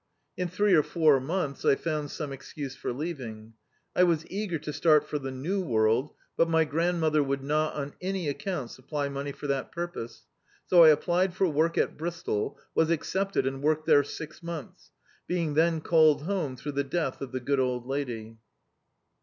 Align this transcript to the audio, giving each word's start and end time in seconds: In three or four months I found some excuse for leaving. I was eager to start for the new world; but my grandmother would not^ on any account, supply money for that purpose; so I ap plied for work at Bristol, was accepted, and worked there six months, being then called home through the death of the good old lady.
In 0.35 0.47
three 0.47 0.73
or 0.73 0.81
four 0.81 1.19
months 1.19 1.63
I 1.63 1.75
found 1.75 2.09
some 2.09 2.33
excuse 2.33 2.75
for 2.75 2.91
leaving. 2.91 3.53
I 3.95 4.01
was 4.03 4.25
eager 4.31 4.57
to 4.57 4.73
start 4.73 5.05
for 5.07 5.19
the 5.19 5.29
new 5.29 5.61
world; 5.63 6.15
but 6.35 6.49
my 6.49 6.65
grandmother 6.65 7.21
would 7.21 7.41
not^ 7.41 7.75
on 7.75 7.93
any 8.01 8.27
account, 8.27 8.71
supply 8.71 9.09
money 9.09 9.31
for 9.31 9.45
that 9.45 9.71
purpose; 9.71 10.25
so 10.65 10.83
I 10.83 10.89
ap 10.89 11.01
plied 11.01 11.35
for 11.35 11.47
work 11.47 11.77
at 11.77 11.97
Bristol, 11.99 12.57
was 12.73 12.89
accepted, 12.89 13.45
and 13.45 13.61
worked 13.61 13.85
there 13.85 14.03
six 14.03 14.41
months, 14.41 14.89
being 15.27 15.53
then 15.53 15.81
called 15.81 16.23
home 16.23 16.57
through 16.57 16.71
the 16.71 16.83
death 16.83 17.21
of 17.21 17.31
the 17.31 17.39
good 17.39 17.59
old 17.59 17.85
lady. 17.85 18.39